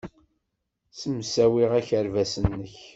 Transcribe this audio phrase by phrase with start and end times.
[0.91, 2.75] Ssemsawi akerbas-nnek.